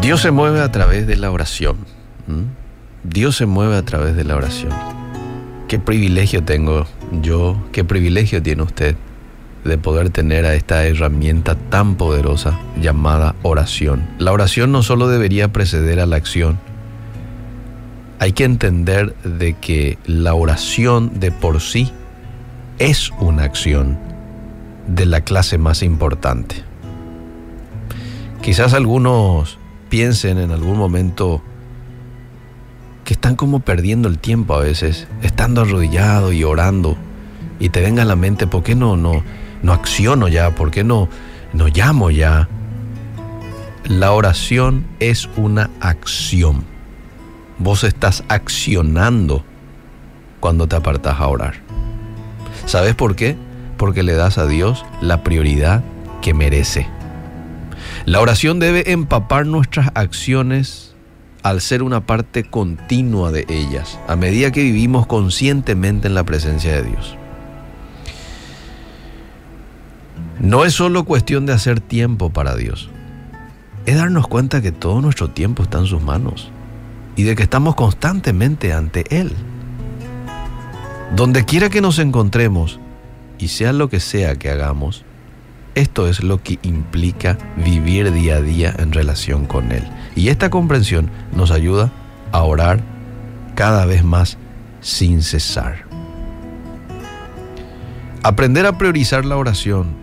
[0.00, 1.76] Dios se mueve a través de la oración.
[3.04, 4.72] Dios se mueve a través de la oración.
[5.68, 6.86] Qué privilegio tengo
[7.20, 8.96] yo, qué privilegio tiene usted
[9.62, 14.08] de poder tener a esta herramienta tan poderosa llamada oración.
[14.18, 16.58] La oración no solo debería preceder a la acción,
[18.18, 21.92] hay que entender de que la oración de por sí
[22.78, 23.98] es una acción
[24.86, 26.56] de la clase más importante.
[28.42, 29.59] Quizás algunos
[29.90, 31.42] piensen en algún momento
[33.04, 36.96] que están como perdiendo el tiempo a veces, estando arrodillado y orando,
[37.58, 39.22] y te venga a la mente, ¿por qué no, no,
[39.62, 40.54] no acciono ya?
[40.54, 41.08] ¿Por qué no,
[41.52, 42.48] no llamo ya?
[43.84, 46.64] La oración es una acción.
[47.58, 49.44] Vos estás accionando
[50.38, 51.54] cuando te apartas a orar.
[52.64, 53.36] ¿Sabes por qué?
[53.76, 55.82] Porque le das a Dios la prioridad
[56.22, 56.99] que merece.
[58.06, 60.94] La oración debe empapar nuestras acciones
[61.42, 66.72] al ser una parte continua de ellas, a medida que vivimos conscientemente en la presencia
[66.72, 67.16] de Dios.
[70.40, 72.88] No es solo cuestión de hacer tiempo para Dios,
[73.86, 76.50] es darnos cuenta que todo nuestro tiempo está en sus manos
[77.16, 79.32] y de que estamos constantemente ante Él.
[81.14, 82.80] Donde quiera que nos encontremos,
[83.38, 85.04] y sea lo que sea que hagamos,
[85.80, 89.82] esto es lo que implica vivir día a día en relación con Él.
[90.14, 91.90] Y esta comprensión nos ayuda
[92.32, 92.80] a orar
[93.54, 94.38] cada vez más
[94.80, 95.84] sin cesar.
[98.22, 100.00] Aprender a priorizar la oración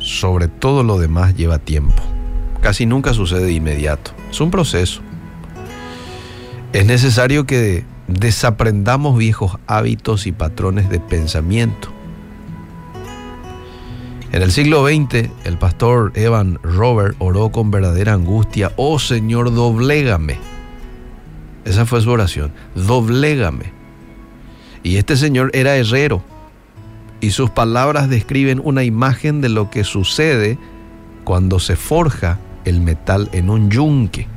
[0.00, 2.02] sobre todo lo demás lleva tiempo.
[2.60, 4.12] Casi nunca sucede de inmediato.
[4.30, 5.02] Es un proceso.
[6.72, 11.92] Es necesario que desaprendamos viejos hábitos y patrones de pensamiento.
[14.32, 20.38] En el siglo XX, el pastor Evan Robert oró con verdadera angustia, oh Señor, doblégame.
[21.64, 23.72] Esa fue su oración, doblégame.
[24.84, 26.22] Y este señor era herrero,
[27.20, 30.58] y sus palabras describen una imagen de lo que sucede
[31.24, 34.28] cuando se forja el metal en un yunque.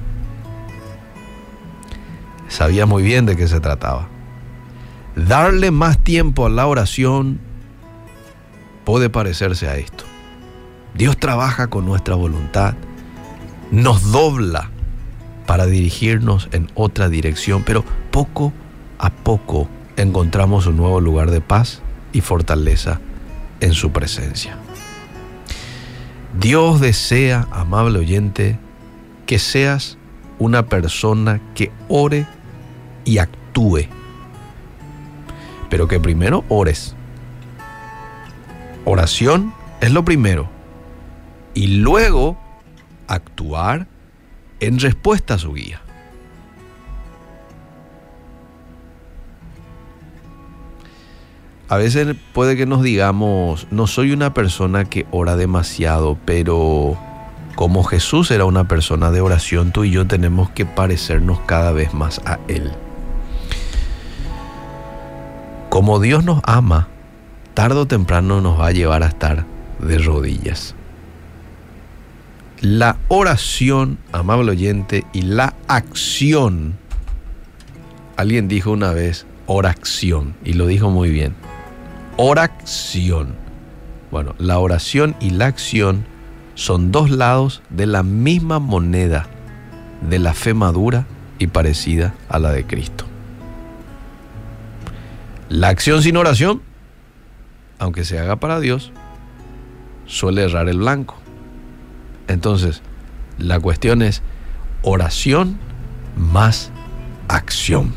[2.48, 4.08] Sabía muy bien de qué se trataba.
[5.16, 7.40] Darle más tiempo a la oración
[8.84, 10.04] puede parecerse a esto.
[10.94, 12.76] Dios trabaja con nuestra voluntad,
[13.72, 14.70] nos dobla
[15.46, 18.54] para dirigirnos en otra dirección, pero poco
[19.00, 19.68] a poco
[19.98, 23.00] encontramos un nuevo lugar de paz y fortaleza
[23.60, 24.58] en su presencia.
[26.40, 28.58] Dios desea, amable oyente,
[29.26, 29.98] que seas
[30.40, 32.28] una persona que ore
[33.06, 33.88] y actúe,
[35.70, 36.96] pero que primero ores.
[38.86, 40.50] Oración es lo primero
[41.54, 42.38] y luego
[43.08, 43.88] actuar
[44.60, 45.82] en respuesta a su guía.
[51.70, 56.98] A veces puede que nos digamos, no soy una persona que ora demasiado, pero
[57.56, 61.94] como Jesús era una persona de oración, tú y yo tenemos que parecernos cada vez
[61.94, 62.72] más a Él.
[65.70, 66.90] Como Dios nos ama,
[67.53, 69.46] tarde o temprano nos va a llevar a estar
[69.80, 70.75] de rodillas.
[72.62, 76.75] La oración, amable oyente, y la acción,
[78.16, 81.36] alguien dijo una vez, oración, y lo dijo muy bien
[82.18, 83.36] oración.
[84.12, 86.06] Bueno, la oración y la acción
[86.56, 89.28] son dos lados de la misma moneda
[90.08, 91.06] de la fe madura
[91.40, 93.06] y parecida a la de Cristo.
[95.50, 96.62] La acción sin oración,
[97.84, 98.92] aunque se haga para Dios,
[100.06, 101.18] suele errar el blanco.
[102.28, 102.82] Entonces,
[103.38, 104.22] la cuestión es
[104.84, 105.58] oración
[106.16, 106.72] más
[107.28, 107.94] acción.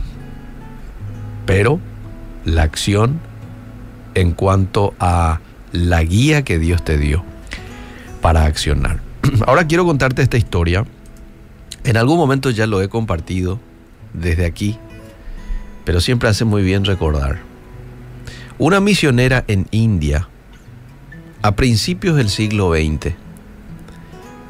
[1.47, 1.79] Pero
[2.45, 3.21] la acción
[4.15, 7.25] en cuanto a la guía que Dios te dio
[8.21, 9.01] para accionar.
[9.47, 10.85] Ahora quiero contarte esta historia.
[11.85, 13.60] En algún momento ya lo he compartido
[14.13, 14.78] desde aquí,
[15.84, 17.39] pero siempre hace muy bien recordar.
[18.59, 20.31] Una misionera en India,
[21.43, 23.13] a principios del siglo XX,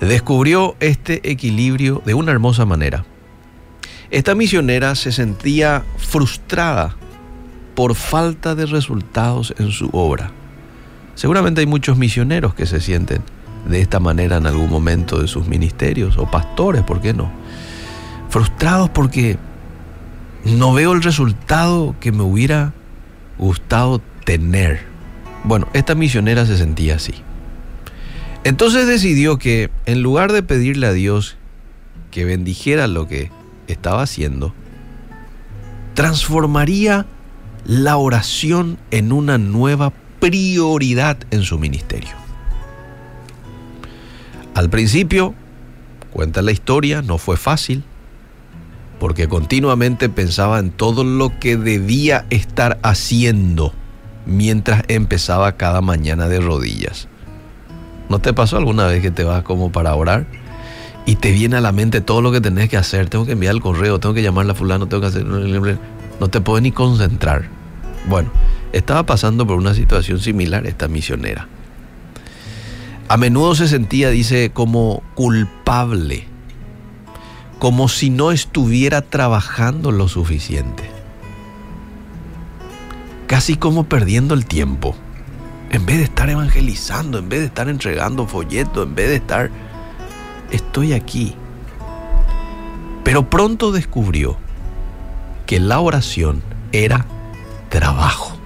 [0.01, 3.05] descubrió este equilibrio de una hermosa manera.
[4.13, 6.95] Esta misionera se sentía frustrada
[7.75, 10.31] por falta de resultados en su obra.
[11.17, 13.23] Seguramente hay muchos misioneros que se sienten
[13.69, 17.29] de esta manera en algún momento de sus ministerios, o pastores, ¿por qué no?
[18.29, 19.37] Frustrados porque
[20.45, 22.73] no veo el resultado que me hubiera
[23.39, 24.81] gustado tener.
[25.45, 27.15] Bueno, esta misionera se sentía así.
[28.45, 31.37] Entonces decidió que en lugar de pedirle a Dios
[32.11, 33.31] que bendijera lo que
[33.67, 34.55] estaba haciendo,
[35.95, 37.07] transformaría
[37.65, 42.15] la oración en una nueva prioridad en su ministerio.
[44.55, 45.35] Al principio,
[46.13, 47.85] cuenta la historia, no fue fácil,
[48.99, 53.73] porque continuamente pensaba en todo lo que debía estar haciendo
[54.25, 57.09] mientras empezaba cada mañana de rodillas.
[58.09, 60.27] ¿No te pasó alguna vez que te vas como para orar
[61.07, 63.09] y te viene a la mente todo lo que tenés que hacer?
[63.09, 65.25] Tengo que enviar el correo, tengo que llamar a fulano, tengo que hacer...
[65.25, 67.49] No te puedes ni concentrar.
[68.09, 68.31] Bueno,
[68.73, 71.49] estaba pasando por una situación similar esta misionera.
[73.09, 76.27] A menudo se sentía, dice, como culpable,
[77.59, 80.91] como si no estuviera trabajando lo suficiente,
[83.27, 84.95] casi como perdiendo el tiempo.
[85.71, 89.51] En vez de estar evangelizando, en vez de estar entregando folletos, en vez de estar...
[90.53, 91.35] Estoy aquí.
[93.03, 94.37] Pero pronto descubrió
[95.45, 97.07] que la oración era
[97.69, 98.37] trabajo.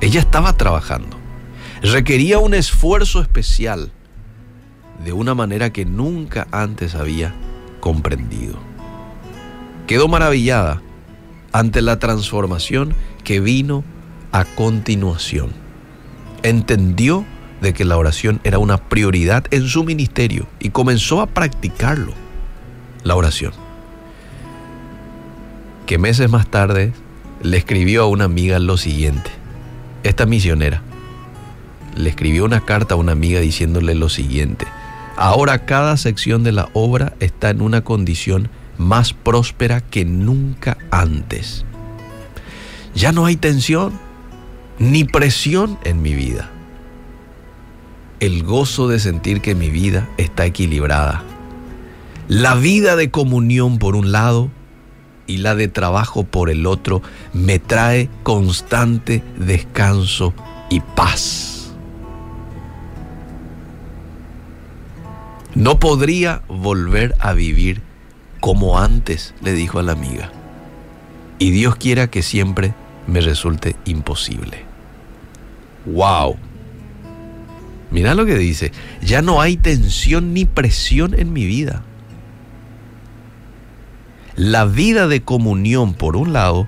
[0.00, 1.16] Ella estaba trabajando.
[1.82, 3.92] Requería un esfuerzo especial
[5.04, 7.32] de una manera que nunca antes había
[7.82, 8.54] comprendido.
[9.86, 10.80] Quedó maravillada
[11.52, 12.94] ante la transformación
[13.24, 13.84] que vino
[14.32, 15.50] a continuación
[16.42, 17.24] entendió
[17.60, 22.12] de que la oración era una prioridad en su ministerio y comenzó a practicarlo,
[23.04, 23.52] la oración.
[25.86, 26.92] Que meses más tarde
[27.42, 29.30] le escribió a una amiga lo siguiente,
[30.02, 30.82] esta misionera,
[31.96, 34.66] le escribió una carta a una amiga diciéndole lo siguiente,
[35.16, 41.64] ahora cada sección de la obra está en una condición más próspera que nunca antes.
[42.94, 43.92] Ya no hay tensión,
[44.78, 46.50] ni presión en mi vida.
[48.20, 51.22] El gozo de sentir que mi vida está equilibrada.
[52.28, 54.50] La vida de comunión por un lado
[55.26, 60.34] y la de trabajo por el otro me trae constante descanso
[60.70, 61.51] y paz.
[65.62, 67.82] No podría volver a vivir
[68.40, 70.32] como antes, le dijo a la amiga.
[71.38, 72.74] Y Dios quiera que siempre
[73.06, 74.64] me resulte imposible.
[75.86, 76.34] ¡Wow!
[77.92, 78.72] Mira lo que dice,
[79.02, 81.84] ya no hay tensión ni presión en mi vida.
[84.34, 86.66] La vida de comunión por un lado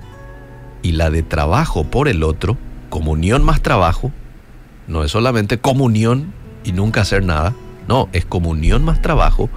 [0.83, 2.57] y la de trabajo por el otro,
[2.89, 4.13] comunión más trabajo,
[4.87, 6.31] no es solamente comunión
[6.63, 7.53] y nunca hacer nada,
[7.87, 9.49] no, es comunión más trabajo,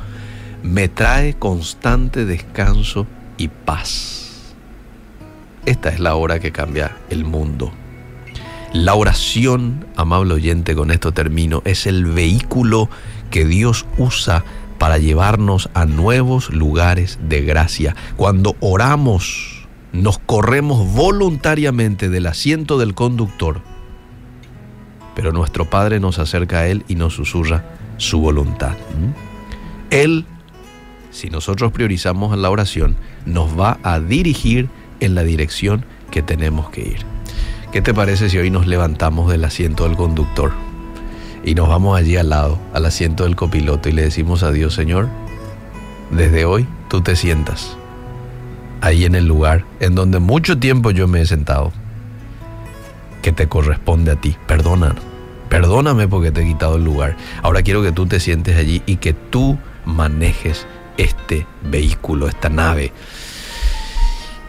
[0.63, 4.55] me trae constante descanso y paz.
[5.67, 7.73] Esta es la hora que cambia el mundo.
[8.73, 12.91] La oración, amable oyente, con esto termino, es el vehículo
[13.31, 14.45] que Dios usa
[14.79, 17.97] para llevarnos a nuevos lugares de gracia.
[18.17, 23.63] Cuando oramos, nos corremos voluntariamente del asiento del conductor,
[25.15, 28.77] pero nuestro Padre nos acerca a Él y nos susurra su voluntad.
[29.91, 30.25] Él,
[31.11, 32.97] si nosotros priorizamos la oración,
[33.27, 34.69] nos va a dirigir
[35.01, 36.99] en la dirección que tenemos que ir.
[37.73, 40.53] ¿Qué te parece si hoy nos levantamos del asiento del conductor
[41.45, 44.75] y nos vamos allí al lado, al asiento del copiloto y le decimos a Dios,
[44.75, 45.09] Señor,
[46.11, 47.77] desde hoy tú te sientas
[48.81, 51.73] ahí en el lugar en donde mucho tiempo yo me he sentado,
[53.23, 54.37] que te corresponde a ti.
[54.47, 54.95] Perdona,
[55.49, 57.17] perdóname porque te he quitado el lugar.
[57.43, 62.93] Ahora quiero que tú te sientes allí y que tú manejes este vehículo, esta nave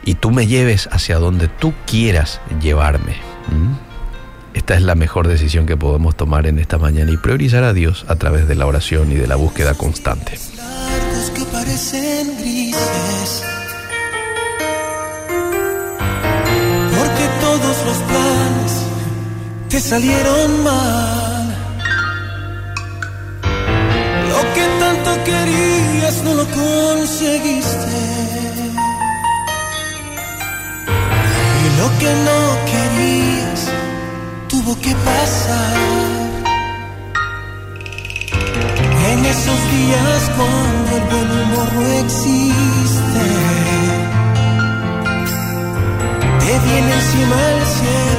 [0.10, 3.18] y tú me lleves hacia donde tú quieras llevarme.
[3.50, 4.56] ¿Mm?
[4.56, 8.06] Esta es la mejor decisión que podemos tomar en esta mañana y priorizar a Dios
[8.08, 10.40] a través de la oración y de la búsqueda constante.
[19.70, 21.46] Te salieron mal.
[24.32, 28.00] Lo que tanto querías no lo conseguiste.
[31.80, 32.40] Lo que no
[32.72, 33.60] querías
[34.48, 35.78] tuvo que pasar.
[39.12, 43.26] En esos días cuando el buen humor no existe,
[46.40, 48.19] te viene encima el cielo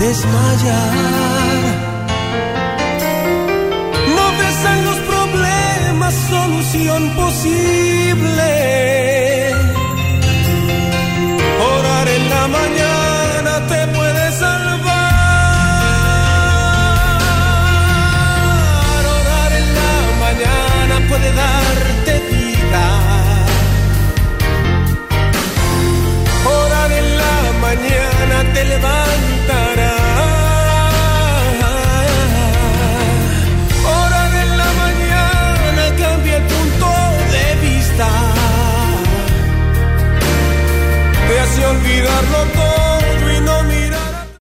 [0.00, 1.62] desmayar.
[4.16, 8.68] No ves en los problemas solución posible
[12.48, 12.87] mañana